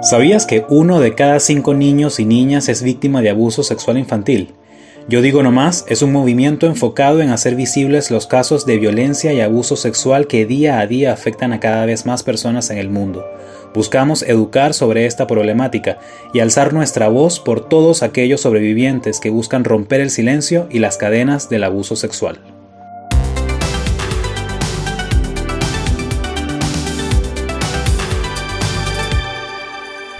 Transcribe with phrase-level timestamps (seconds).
[0.00, 4.54] ¿Sabías que uno de cada cinco niños y niñas es víctima de abuso sexual infantil?
[5.08, 9.40] Yo digo nomás, es un movimiento enfocado en hacer visibles los casos de violencia y
[9.40, 13.24] abuso sexual que día a día afectan a cada vez más personas en el mundo.
[13.74, 15.98] Buscamos educar sobre esta problemática
[16.32, 20.96] y alzar nuestra voz por todos aquellos sobrevivientes que buscan romper el silencio y las
[20.96, 22.57] cadenas del abuso sexual.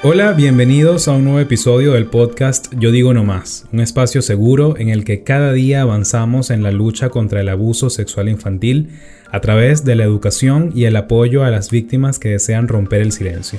[0.04, 4.76] Hola, bienvenidos a un nuevo episodio del podcast Yo digo no más, un espacio seguro
[4.78, 8.90] en el que cada día avanzamos en la lucha contra el abuso sexual infantil
[9.32, 13.10] a través de la educación y el apoyo a las víctimas que desean romper el
[13.10, 13.58] silencio.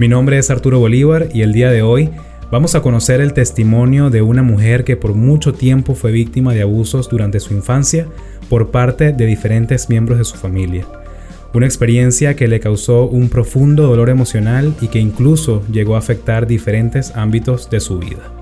[0.00, 2.10] Mi nombre es Arturo Bolívar y el día de hoy
[2.50, 6.62] vamos a conocer el testimonio de una mujer que por mucho tiempo fue víctima de
[6.62, 8.08] abusos durante su infancia
[8.48, 10.84] por parte de diferentes miembros de su familia
[11.52, 16.46] una experiencia que le causó un profundo dolor emocional y que incluso llegó a afectar
[16.46, 18.32] diferentes ámbitos de su vida.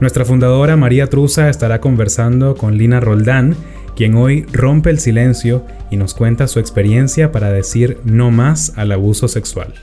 [0.00, 3.56] Nuestra fundadora María Truza estará conversando con Lina Roldán,
[3.96, 8.92] quien hoy rompe el silencio y nos cuenta su experiencia para decir no más al
[8.92, 9.74] abuso sexual.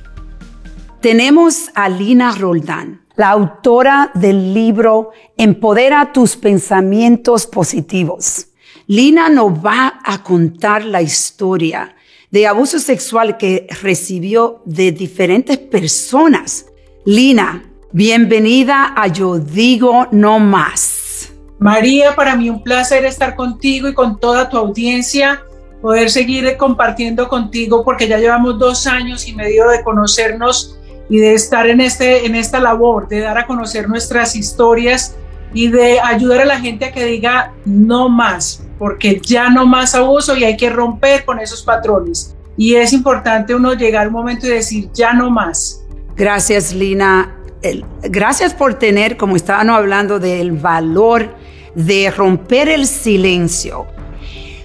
[1.01, 8.47] Tenemos a Lina Roldán, la autora del libro Empodera tus pensamientos positivos.
[8.87, 11.93] Lina nos va a contar la historia
[12.31, 16.65] de abuso sexual que recibió de diferentes personas.
[17.05, 21.31] Lina, bienvenida a Yo Digo No Más.
[21.59, 25.41] María, para mí un placer estar contigo y con toda tu audiencia,
[25.81, 30.77] poder seguir compartiendo contigo porque ya llevamos dos años y medio de conocernos
[31.09, 35.15] y de estar en, este, en esta labor, de dar a conocer nuestras historias
[35.53, 39.95] y de ayudar a la gente a que diga no más, porque ya no más
[39.95, 42.35] abuso y hay que romper con esos patrones.
[42.55, 45.83] Y es importante uno llegar a un momento y decir ya no más.
[46.15, 47.35] Gracias, Lina.
[48.01, 51.35] gracias por tener, como estaban hablando, del valor
[51.75, 53.85] de romper el silencio.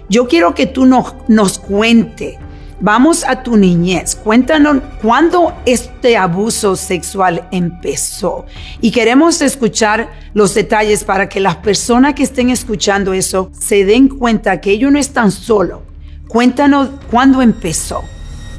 [0.09, 2.39] Yo quiero que tú nos, nos cuente
[2.85, 4.17] Vamos a tu niñez.
[4.17, 8.45] Cuéntanos cuándo este abuso sexual empezó.
[8.81, 14.09] Y queremos escuchar los detalles para que las personas que estén escuchando eso se den
[14.09, 15.79] cuenta que ellos no están solos.
[16.27, 18.03] Cuéntanos cuándo empezó.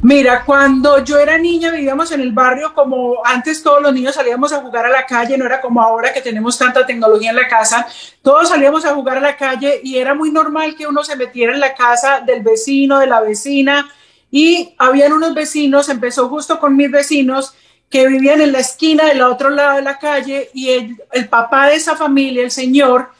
[0.00, 4.54] Mira, cuando yo era niña vivíamos en el barrio como antes todos los niños salíamos
[4.54, 7.48] a jugar a la calle, no era como ahora que tenemos tanta tecnología en la
[7.48, 7.86] casa,
[8.22, 11.52] todos salíamos a jugar a la calle y era muy normal que uno se metiera
[11.52, 13.86] en la casa del vecino, de la vecina,
[14.34, 17.54] y habían unos vecinos, empezó justo con mis vecinos
[17.88, 21.76] que vivían en la esquina del otro lado de la calle y el, papá de
[21.76, 23.10] esa familia, el señor,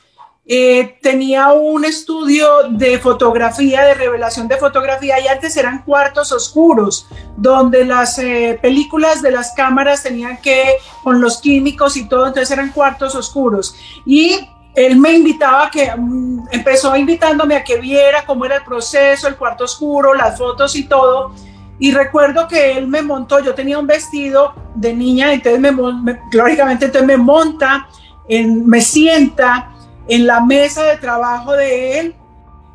[0.44, 7.06] eh, tenía un estudio de fotografía, de revelación de fotografía, y antes eran cuartos oscuros,
[7.36, 12.50] donde las eh, películas de las cámaras tenían que, con los químicos y todo, entonces
[12.50, 13.76] eran cuartos oscuros.
[14.04, 18.64] Y él me invitaba a que, mm, empezó invitándome a que viera cómo era el
[18.64, 21.32] proceso, el cuarto oscuro, las fotos y todo.
[21.78, 25.72] Y recuerdo que él me montó, yo tenía un vestido de niña, entonces me,
[26.32, 27.88] lógicamente entonces me monta,
[28.28, 29.70] en, me sienta
[30.08, 32.14] en la mesa de trabajo de él,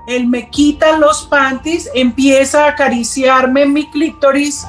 [0.07, 4.65] él me quita los panties, empieza a acariciarme mi clítoris.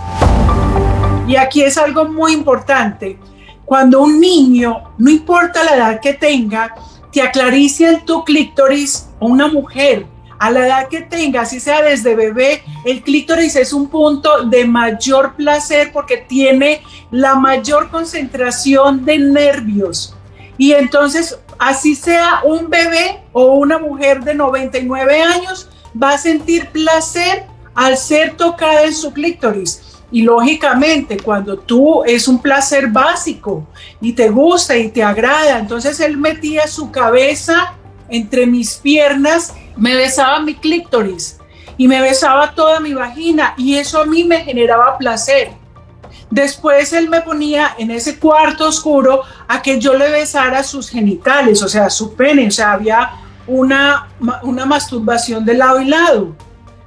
[1.26, 3.18] Y aquí es algo muy importante.
[3.64, 6.74] Cuando un niño, no importa la edad que tenga,
[7.12, 10.06] te acaricia en tu clítoris una mujer,
[10.40, 14.64] a la edad que tenga, si sea desde bebé, el clítoris es un punto de
[14.64, 20.16] mayor placer porque tiene la mayor concentración de nervios.
[20.56, 25.68] Y entonces, así sea un bebé o una mujer de 99 años,
[26.02, 27.44] va a sentir placer
[27.74, 29.89] al ser tocada en su clítoris.
[30.12, 33.66] Y lógicamente, cuando tú es un placer básico
[34.00, 37.74] y te gusta y te agrada, entonces él metía su cabeza
[38.08, 41.38] entre mis piernas, me besaba mi clítoris
[41.76, 45.52] y me besaba toda mi vagina y eso a mí me generaba placer.
[46.28, 51.62] Después él me ponía en ese cuarto oscuro a que yo le besara sus genitales,
[51.62, 53.12] o sea, su pene, o sea, había
[53.46, 54.08] una,
[54.42, 56.36] una masturbación de lado y lado.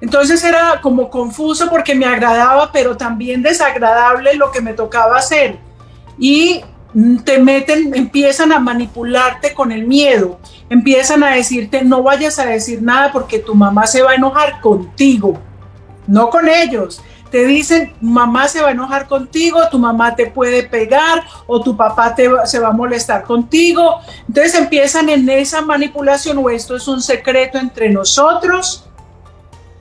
[0.04, 5.60] Entonces era como confuso porque me agradaba, pero también desagradable lo que me tocaba hacer.
[6.20, 6.62] Y
[7.24, 10.40] te meten, empiezan a manipularte con el miedo,
[10.70, 14.60] empiezan a decirte no vayas a decir nada porque tu mamá se va a enojar
[14.60, 15.40] contigo,
[16.06, 17.02] no con ellos.
[17.32, 21.78] Te dicen, mamá se va a enojar contigo, tu mamá te puede pegar o tu
[21.78, 24.02] papá te, se va a molestar contigo.
[24.28, 28.90] Entonces empiezan en esa manipulación o esto es un secreto entre nosotros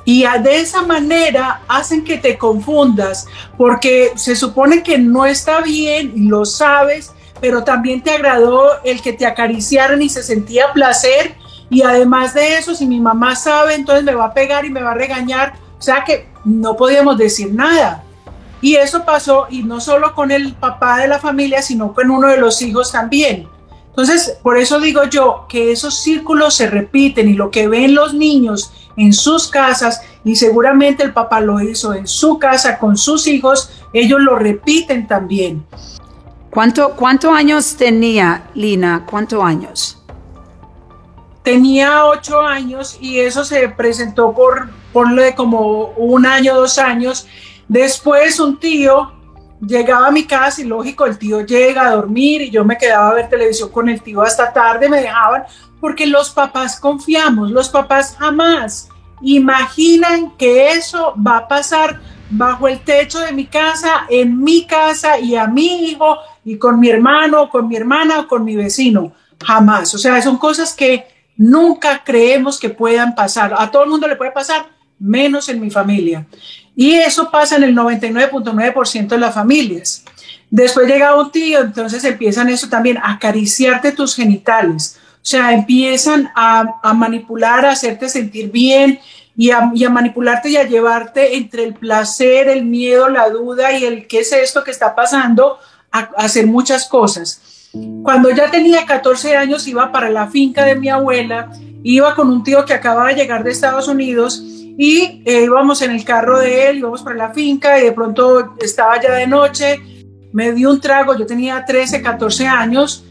[0.05, 3.27] Y de esa manera hacen que te confundas,
[3.57, 9.01] porque se supone que no está bien y lo sabes, pero también te agradó el
[9.01, 11.35] que te acariciaran y se sentía placer.
[11.71, 14.83] Y además de eso, si mi mamá sabe, entonces me va a pegar y me
[14.83, 15.55] va a regañar.
[15.79, 18.05] O sea que no podíamos decir nada.
[18.61, 22.29] Y eso pasó, y no solo con el papá de la familia, sino con uno
[22.29, 23.49] de los hijos también.
[23.89, 28.15] Entonces, por eso digo yo que esos círculos se repiten y lo que ven los
[28.15, 33.27] niños en sus casas y seguramente el papá lo hizo en su casa con sus
[33.27, 35.65] hijos, ellos lo repiten también.
[36.51, 39.07] ¿Cuánto, ¿Cuántos años tenía Lina?
[39.09, 40.03] ¿Cuántos años?
[41.43, 47.27] Tenía ocho años y eso se presentó por, por como un año, dos años.
[47.67, 49.13] Después un tío
[49.67, 53.11] llegaba a mi casa y lógico, el tío llega a dormir y yo me quedaba
[53.11, 55.45] a ver televisión con el tío hasta tarde, me dejaban,
[55.83, 58.89] porque los papás confiamos, los papás jamás
[59.21, 62.01] imaginan que eso va a pasar
[62.31, 66.79] bajo el techo de mi casa, en mi casa y a mi hijo y con
[66.79, 69.13] mi hermano, con mi hermana o con mi vecino.
[69.45, 69.93] Jamás.
[69.93, 71.05] O sea, son cosas que
[71.37, 73.53] nunca creemos que puedan pasar.
[73.59, 74.67] A todo el mundo le puede pasar,
[75.01, 76.25] menos en mi familia.
[76.77, 80.05] Y eso pasa en el 99.9% de las familias.
[80.49, 85.01] Después llega un tío, entonces empiezan eso también, acariciarte tus genitales.
[85.23, 88.99] O sea, empiezan a, manipular, a hacerte sentir bien
[89.37, 94.09] y a, manipularte y a llevarte entre el placer, el miedo, la duda y el
[94.09, 95.59] qué es esto que está pasando,
[95.93, 97.69] a, a hacer muchas cosas.
[98.03, 101.51] Cuando ya tenía 14 años iba para la finca de mi abuela,
[101.83, 104.43] iba con un tío que acababa de llegar de Estados Unidos
[104.79, 108.57] y eh, íbamos en el carro de él, íbamos para la finca y de pronto
[108.61, 109.81] estaba ya de noche,
[110.33, 113.05] me dio un trago, yo tenía 13, 14 años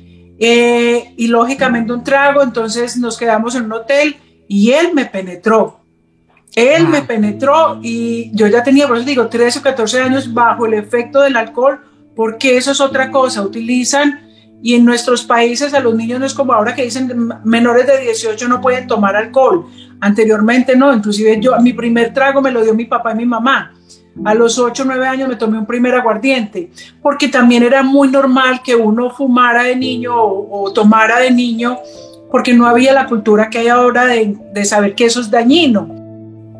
[0.44, 4.16] eh, y lógicamente un trago, entonces nos quedamos en un hotel
[4.48, 5.82] y él me penetró.
[6.56, 10.66] Él me penetró y yo ya tenía, por eso digo, 13 o 14 años bajo
[10.66, 11.82] el efecto del alcohol,
[12.16, 14.32] porque eso es otra cosa, utilizan
[14.64, 18.00] y en nuestros países a los niños no es como ahora que dicen menores de
[18.00, 19.68] 18 no pueden tomar alcohol.
[20.00, 23.76] Anteriormente no, inclusive yo, mi primer trago me lo dio mi papá y mi mamá.
[24.26, 26.70] A los 8 o 9 años me tomé un primer aguardiente,
[27.02, 31.80] porque también era muy normal que uno fumara de niño o, tomara de niño,
[32.30, 36.02] porque no había la cultura que hay ahora de, de saber que eso es dañino.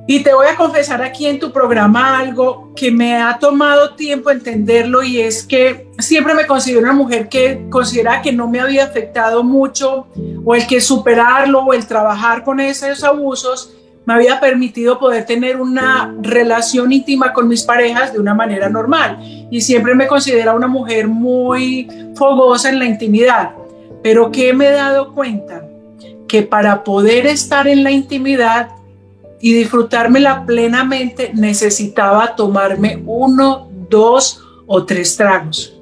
[0.08, 4.32] Y te voy a confesar aquí en tu programa algo que me ha tomado tiempo
[4.32, 8.86] entenderlo y es que siempre me considero una mujer que considera que no me había
[8.86, 10.08] afectado mucho
[10.44, 13.74] o el que superarlo o el trabajar con esos abusos
[14.06, 19.20] me había permitido poder tener una relación íntima con mis parejas de una manera normal.
[19.52, 23.52] Y siempre me considero una mujer muy fogosa en la intimidad.
[24.02, 25.64] Pero ¿qué me he dado cuenta?
[26.28, 28.70] Que para poder estar en la intimidad
[29.40, 35.78] y disfrutármela plenamente, necesitaba tomarme uno, dos o tres tragos.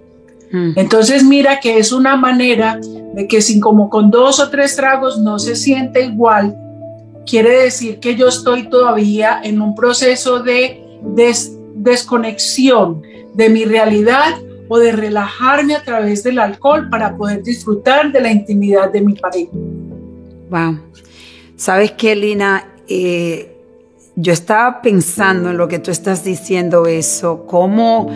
[0.51, 0.71] Mm.
[0.75, 2.79] Entonces mira que es una manera
[3.13, 6.55] de que sin como con dos o tres tragos no se siente igual,
[7.25, 10.83] quiere decir que yo estoy todavía en un proceso de
[11.75, 13.01] desconexión
[13.33, 14.35] de mi realidad
[14.67, 19.13] o de relajarme a través del alcohol para poder disfrutar de la intimidad de mi
[19.13, 19.51] pareja.
[20.49, 20.79] Wow.
[21.55, 22.73] ¿Sabes qué, Lina?
[22.87, 23.55] Eh,
[24.15, 28.11] yo estaba pensando en lo que tú estás diciendo eso, cómo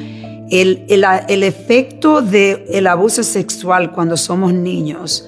[0.50, 5.28] el, el, efecto del abuso sexual cuando somos niños,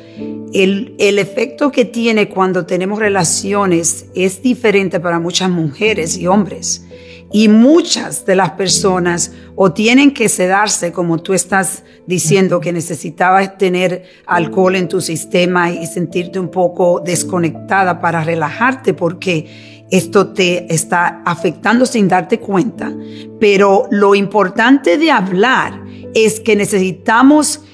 [0.54, 6.86] el, el, efecto que tiene cuando tenemos relaciones es diferente para muchas mujeres y hombres.
[7.32, 13.58] Y muchas de las personas o tienen que sedarse, como tú estás diciendo, que necesitabas
[13.58, 20.74] tener alcohol en tu sistema y sentirte un poco desconectada para relajarte, porque esto te
[20.74, 22.94] está afectando sin darte cuenta.
[23.40, 27.65] Pero lo importante de hablar es que necesitamos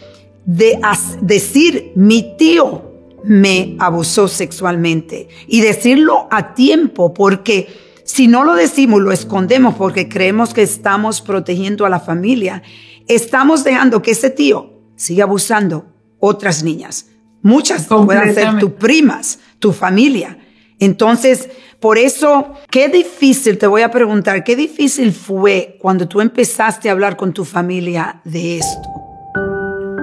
[0.45, 0.79] de
[1.21, 2.91] decir, mi tío
[3.23, 7.67] me abusó sexualmente y decirlo a tiempo porque
[8.03, 12.63] si no lo decimos, lo escondemos porque creemos que estamos protegiendo a la familia,
[13.07, 15.85] estamos dejando que ese tío siga abusando
[16.19, 17.07] otras niñas.
[17.41, 20.37] Muchas puedan ser tus primas, tu familia.
[20.79, 26.89] Entonces, por eso, qué difícil, te voy a preguntar, qué difícil fue cuando tú empezaste
[26.89, 29.00] a hablar con tu familia de esto.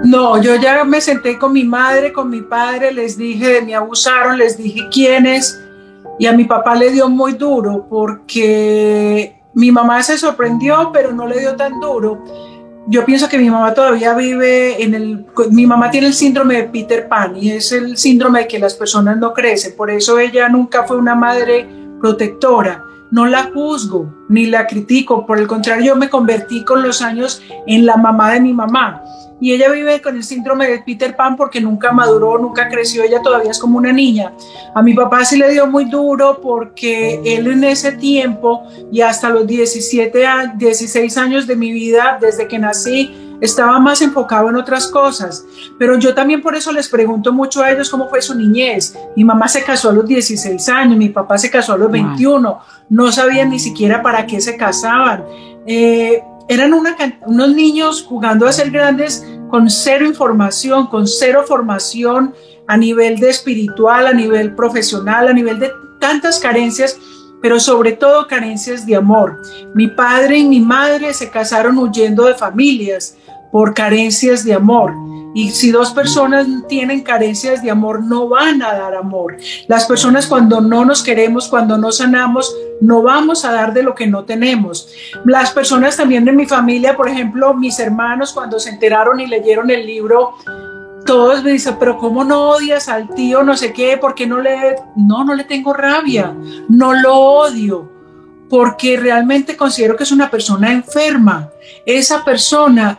[0.09, 4.39] No, yo ya me senté con mi madre, con mi padre, les dije, me abusaron,
[4.39, 5.61] les dije quiénes,
[6.19, 11.27] y a mi papá le dio muy duro porque mi mamá se sorprendió, pero no
[11.27, 12.23] le dio tan duro
[12.91, 16.65] yo pienso que mi mamá todavía vive en el, mi mamá tiene el síndrome de
[16.65, 20.49] Peter Pan y es el síndrome de que las personas no crecen, por eso ella
[20.49, 21.69] nunca fue una madre
[22.01, 22.83] protectora.
[23.11, 27.43] No la juzgo ni la critico, por el contrario, yo me convertí con los años
[27.67, 29.03] en la mamá de mi mamá.
[29.41, 33.23] Y ella vive con el síndrome de Peter Pan porque nunca maduró, nunca creció, ella
[33.23, 34.33] todavía es como una niña.
[34.75, 39.31] A mi papá sí le dio muy duro porque él en ese tiempo y hasta
[39.31, 40.25] los 17,
[40.57, 45.45] 16 años de mi vida, desde que nací, estaba más enfocado en otras cosas.
[45.79, 48.97] Pero yo también por eso les pregunto mucho a ellos cómo fue su niñez.
[49.17, 52.61] Mi mamá se casó a los 16 años, mi papá se casó a los 21,
[52.91, 55.25] no sabían ni siquiera para qué se casaban.
[55.67, 62.35] Eh, eran unos niños jugando a ser grandes con cero información, con cero formación
[62.67, 66.99] a nivel de espiritual, a nivel profesional, a nivel de tantas carencias
[67.41, 69.41] pero sobre todo carencias de amor.
[69.75, 73.17] Mi padre y mi madre se casaron huyendo de familias,
[73.51, 74.95] por carencias de amor.
[75.35, 79.37] Y si dos personas tienen carencias de amor, no van a dar amor.
[79.67, 83.95] Las personas cuando no nos queremos, cuando no sanamos, no vamos a dar de lo
[83.95, 84.89] que no tenemos.
[85.25, 89.71] Las personas también de mi familia, por ejemplo, mis hermanos, cuando se enteraron y leyeron
[89.71, 90.35] el libro,
[91.05, 93.43] todos me dicen, pero ¿cómo no odias al tío?
[93.43, 94.77] No sé qué, ¿por qué no le...
[94.97, 96.35] No, no le tengo rabia,
[96.69, 97.99] no lo odio
[98.49, 101.51] porque realmente considero que es una persona enferma.
[101.85, 102.99] Esa persona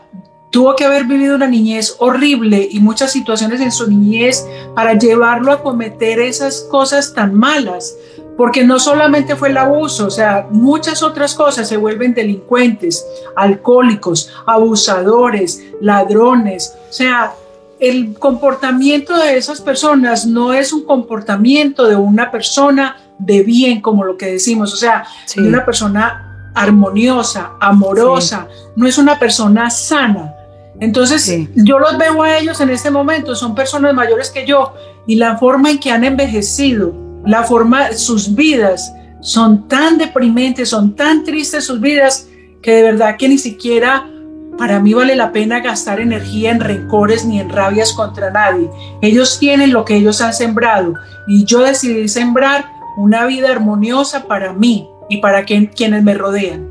[0.50, 5.51] tuvo que haber vivido una niñez horrible y muchas situaciones en su niñez para llevarlo
[5.51, 7.96] a cometer esas cosas tan malas,
[8.36, 14.32] porque no solamente fue el abuso, o sea, muchas otras cosas se vuelven delincuentes, alcohólicos,
[14.46, 17.34] abusadores, ladrones, o sea,
[17.79, 24.03] el comportamiento de esas personas no es un comportamiento de una persona de bien, como
[24.03, 30.36] lo que decimos, o sea, de una persona armoniosa, amorosa, no es una persona sana.
[30.79, 34.74] Entonces, yo los veo a ellos en este momento, son personas mayores que yo,
[35.07, 36.93] y la forma en que han envejecido,
[37.25, 42.29] la forma, sus vidas son tan deprimentes, son tan tristes sus vidas,
[42.62, 44.07] que de verdad que ni siquiera
[44.57, 48.69] para mí vale la pena gastar energía en rencores ni en rabias contra nadie.
[49.01, 50.95] Ellos tienen lo que ellos han sembrado
[51.27, 52.65] y yo decidí sembrar
[52.98, 56.67] una vida armoniosa para mí y para quienes me rodean.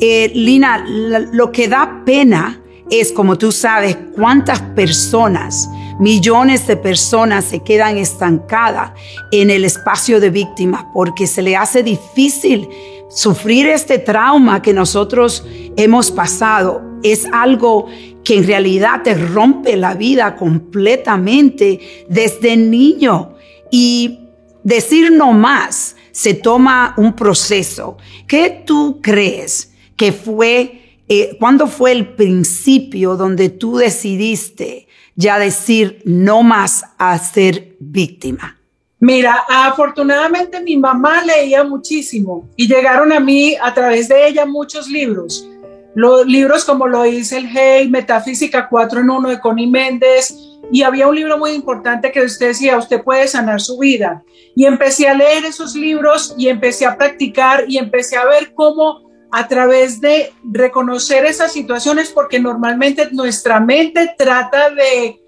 [0.00, 0.84] Eh, Lina,
[1.32, 2.60] lo que da pena
[2.92, 5.68] es, como tú sabes, cuántas personas,
[5.98, 8.92] millones de personas se quedan estancadas
[9.30, 12.68] en el espacio de víctimas porque se le hace difícil
[13.08, 15.42] sufrir este trauma que nosotros
[15.76, 16.82] hemos pasado.
[17.02, 17.86] Es algo
[18.24, 23.36] que en realidad te rompe la vida completamente desde niño.
[23.70, 24.28] Y
[24.64, 27.96] decir no más se toma un proceso.
[28.26, 36.00] ¿Qué tú crees que fue eh, ¿cuándo fue el principio donde tú decidiste ya decir
[36.04, 38.58] no más a ser víctima?
[39.00, 44.88] Mira, afortunadamente mi mamá leía muchísimo y llegaron a mí a través de ella muchos
[44.88, 45.48] libros.
[45.94, 50.34] Los libros como lo dice el Hey, Metafísica 4 en 1 de Connie Méndez,
[50.70, 54.22] y había un libro muy importante que usted decía, usted puede sanar su vida.
[54.54, 59.10] Y empecé a leer esos libros y empecé a practicar y empecé a ver cómo
[59.34, 65.18] a través de reconocer esas situaciones, porque normalmente nuestra mente trata de,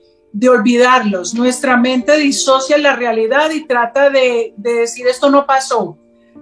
[0.47, 5.97] olvidarlos, nuestra mente disocia la realidad y trata de, de decir esto no pasó,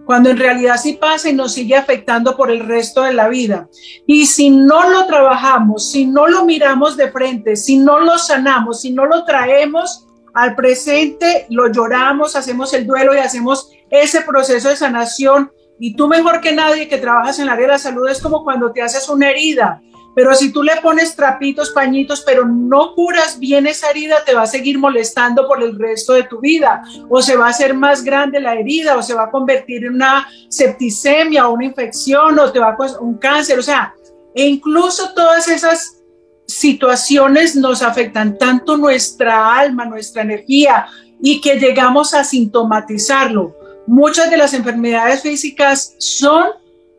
[0.04, 3.68] cuando en realidad sí pasa y nos sigue afectando por el resto de la vida.
[4.08, 8.80] Y si no lo trabajamos, si no lo miramos de frente, si no lo sanamos,
[8.80, 14.68] si no lo traemos al presente, lo lloramos, hacemos el duelo y hacemos ese proceso
[14.68, 15.52] de sanación
[15.84, 18.44] y tú mejor que nadie que trabajas en el área de la salud es como
[18.44, 19.82] cuando te haces una herida.
[20.14, 24.42] Pero si tú le pones trapitos, pañitos, pero no curas bien esa herida, te va
[24.42, 26.84] a seguir molestando por el resto de tu vida.
[27.08, 29.94] O se va a hacer más grande la herida, o se va a convertir en
[29.94, 33.58] una septicemia o una infección, o te va a un cáncer.
[33.58, 33.92] O sea,
[34.36, 36.00] e incluso todas esas
[36.46, 40.86] situaciones nos afectan tanto nuestra alma, nuestra energía,
[41.20, 43.61] y que llegamos a sintomatizarlo.
[43.86, 46.44] Muchas de las enfermedades físicas son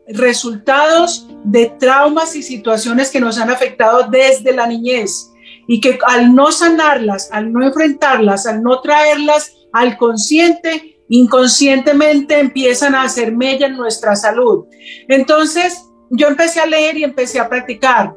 [0.08, 5.32] resultados de traumas y situaciones que nos han afectado desde la niñez
[5.68, 12.96] y que al no sanarlas, al no enfrentarlas, al no traerlas al consciente, inconscientemente empiezan
[12.96, 14.66] a hacer mella en nuestra salud.
[15.08, 18.14] Entonces, yo empecé a leer y empecé a practicar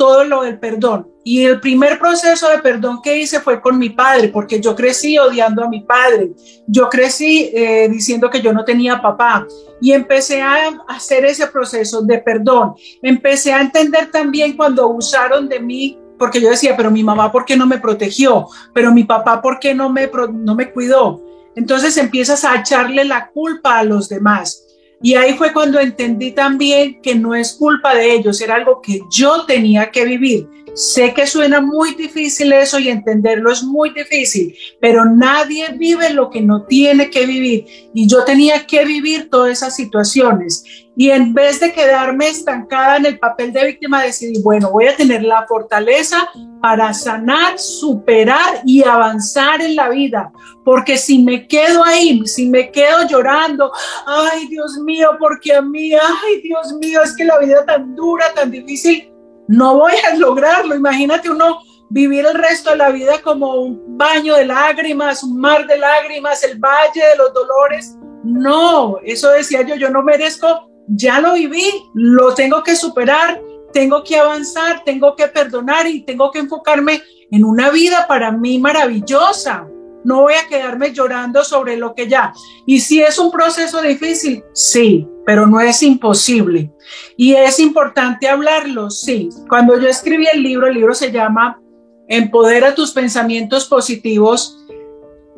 [0.00, 1.06] todo lo del perdón.
[1.24, 5.18] Y el primer proceso de perdón que hice fue con mi padre, porque yo crecí
[5.18, 6.30] odiando a mi padre.
[6.66, 9.46] Yo crecí eh, diciendo que yo no tenía papá.
[9.78, 12.72] Y empecé a hacer ese proceso de perdón.
[13.02, 17.44] Empecé a entender también cuando usaron de mí, porque yo decía, pero mi mamá, ¿por
[17.44, 18.46] qué no me protegió?
[18.72, 21.22] Pero mi papá, ¿por qué no me, no me cuidó?
[21.56, 24.64] Entonces empiezas a echarle la culpa a los demás.
[25.02, 29.00] Y ahí fue cuando entendí también que no es culpa de ellos, era algo que
[29.10, 30.48] yo tenía que vivir.
[30.74, 36.30] Sé que suena muy difícil eso y entenderlo es muy difícil, pero nadie vive lo
[36.30, 37.66] que no tiene que vivir.
[37.92, 40.64] Y yo tenía que vivir todas esas situaciones.
[40.96, 44.96] Y en vez de quedarme estancada en el papel de víctima, decidí, bueno, voy a
[44.96, 46.28] tener la fortaleza
[46.60, 50.30] para sanar, superar y avanzar en la vida.
[50.64, 53.72] Porque si me quedo ahí, si me quedo llorando,
[54.06, 58.26] ay Dios mío, porque a mí, ay Dios mío, es que la vida tan dura,
[58.34, 59.09] tan difícil,
[59.50, 60.76] no voy a lograrlo.
[60.76, 65.66] Imagínate uno vivir el resto de la vida como un baño de lágrimas, un mar
[65.66, 67.96] de lágrimas, el valle de los dolores.
[68.22, 73.42] No, eso decía yo, yo no merezco, ya lo viví, lo tengo que superar,
[73.72, 77.02] tengo que avanzar, tengo que perdonar y tengo que enfocarme
[77.32, 79.66] en una vida para mí maravillosa.
[80.04, 82.32] No voy a quedarme llorando sobre lo que ya.
[82.66, 86.72] Y si es un proceso difícil, sí, pero no es imposible.
[87.16, 89.28] Y es importante hablarlo, sí.
[89.48, 91.60] Cuando yo escribí el libro, el libro se llama
[92.08, 94.58] Empodera tus pensamientos positivos.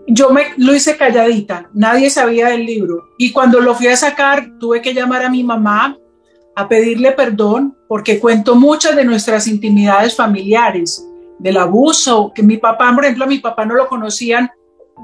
[0.07, 3.05] Yo me lo hice calladita, nadie sabía del libro.
[3.19, 5.97] Y cuando lo fui a sacar, tuve que llamar a mi mamá
[6.55, 11.07] a pedirle perdón porque cuento muchas de nuestras intimidades familiares
[11.43, 14.51] del abuso, que mi papá, por ejemplo, mi papá no lo conocían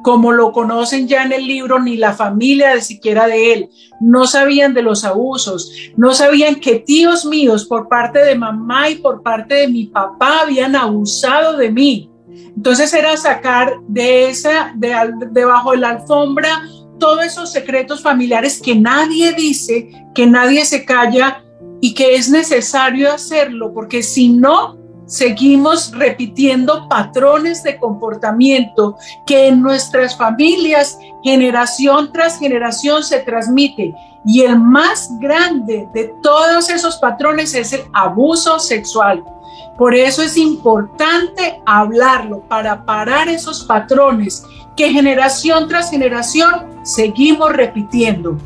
[0.03, 3.71] como lo conocen ya en el libro, ni la familia de siquiera de él.
[4.01, 8.97] No sabían de los abusos, no sabían que tíos míos por parte de mamá y
[8.97, 12.11] por parte de mi papá habían abusado de mí.
[12.57, 14.95] Entonces era sacar de esa, de,
[15.31, 16.63] debajo de la alfombra,
[16.99, 21.45] todos esos secretos familiares que nadie dice, que nadie se calla
[21.81, 24.78] y que es necesario hacerlo, porque si no,
[25.09, 28.97] seguimos repitiendo patrones de comportamiento
[29.27, 33.95] que en nuestras familias generación tras generación se transmite.
[34.25, 39.25] Y el más grande de todos esos patrones es el abuso sexual.
[39.79, 44.45] Por eso es importante hablarlo para parar esos patrones
[44.77, 48.37] que generación tras generación seguimos repitiendo.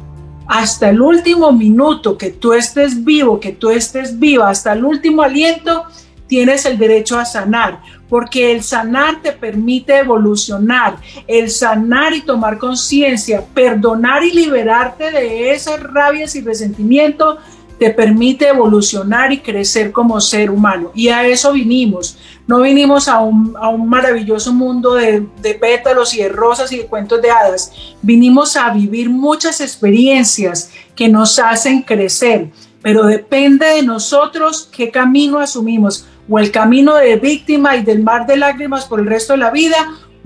[0.47, 5.23] Hasta el último minuto que tú estés vivo, que tú estés viva, hasta el último
[5.23, 5.87] aliento,
[6.33, 12.57] tienes el derecho a sanar, porque el sanar te permite evolucionar, el sanar y tomar
[12.57, 17.37] conciencia, perdonar y liberarte de esas rabias y resentimientos
[17.79, 20.91] te permite evolucionar y crecer como ser humano.
[20.95, 22.17] Y a eso vinimos.
[22.47, 23.53] No vinimos a un,
[23.87, 27.73] maravilloso mundo de, de, pétalos y de rosas y de cuentos de hadas.
[28.01, 32.49] Vinimos a vivir muchas experiencias que nos hacen crecer.
[32.81, 38.27] Pero depende de nosotros qué camino asumimos o el camino de víctima y del mar
[38.27, 39.77] de lágrimas por el resto de la vida,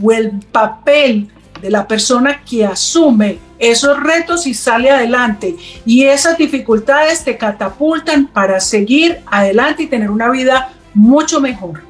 [0.03, 1.29] o el papel
[1.61, 5.57] de la persona que asume esos retos y sale adelante.
[5.85, 11.83] Y esas dificultades te catapultan para seguir adelante y tener una vida mucho mejor.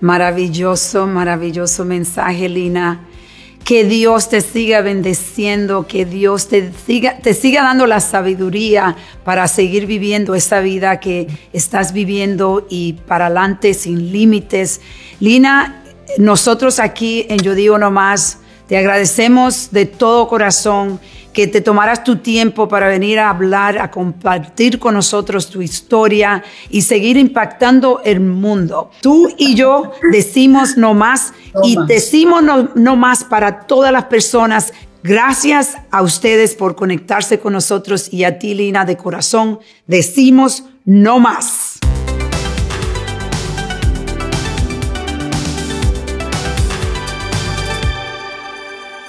[0.00, 3.00] Maravilloso, maravilloso mensaje, Lina
[3.66, 9.48] que Dios te siga bendeciendo, que Dios te siga, te siga dando la sabiduría para
[9.48, 14.80] seguir viviendo esa vida que estás viviendo y para adelante sin límites.
[15.18, 15.82] Lina,
[16.16, 21.00] nosotros aquí en Yo Digo Nomás te agradecemos de todo corazón
[21.36, 26.42] que te tomaras tu tiempo para venir a hablar, a compartir con nosotros tu historia
[26.70, 28.90] y seguir impactando el mundo.
[29.02, 34.72] Tú y yo decimos no más y decimos no, no más para todas las personas
[35.02, 41.20] Gracias a ustedes por conectarse con nosotros y a ti, Lina, de corazón, decimos no
[41.20, 41.65] más.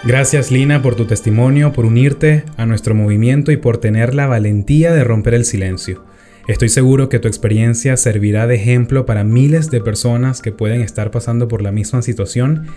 [0.08, 4.93] Gracias Lina por tu testimonio, por unirte a nuestro movimiento y por tener la valentía
[4.93, 6.02] de romper el silencio.
[6.48, 11.12] Estoy seguro que tu experiencia servirá de ejemplo para miles de personas que pueden estar
[11.12, 12.67] pasando por la misma situación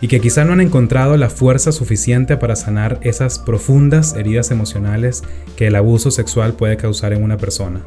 [0.00, 5.24] y que quizá no han encontrado la fuerza suficiente para sanar esas profundas heridas emocionales
[5.56, 7.80] que el abuso sexual puede causar en una persona.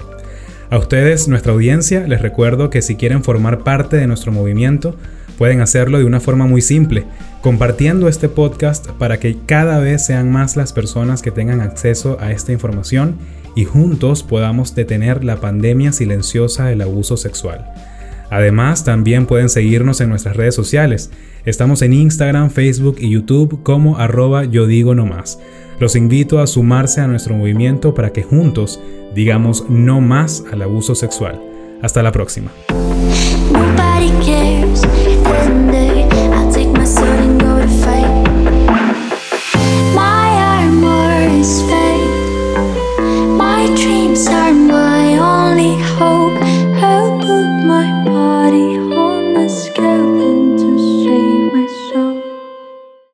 [0.70, 4.98] A ustedes, nuestra audiencia, les recuerdo que si quieren formar parte de nuestro movimiento,
[5.40, 7.06] Pueden hacerlo de una forma muy simple,
[7.42, 12.34] compartiendo este podcast para que cada vez sean más las personas que tengan acceso a
[12.34, 13.16] esta información
[13.56, 17.72] y juntos podamos detener la pandemia silenciosa del abuso sexual.
[18.30, 21.10] Además, también pueden seguirnos en nuestras redes sociales.
[21.46, 25.40] Estamos en Instagram, Facebook y YouTube como arroba yo digo no más.
[25.80, 28.82] Los invito a sumarse a nuestro movimiento para que juntos
[29.16, 31.42] digamos no más al abuso sexual.
[31.82, 32.52] Hasta la próxima.